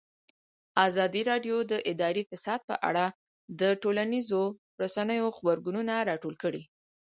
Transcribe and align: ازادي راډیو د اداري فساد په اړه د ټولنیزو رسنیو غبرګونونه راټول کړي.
ازادي 0.87 1.21
راډیو 1.31 1.55
د 1.71 1.73
اداري 1.91 2.23
فساد 2.29 2.59
په 2.69 2.75
اړه 2.89 3.05
د 3.59 3.61
ټولنیزو 3.81 4.43
رسنیو 4.81 5.27
غبرګونونه 5.37 5.93
راټول 6.09 6.35
کړي. 6.43 6.63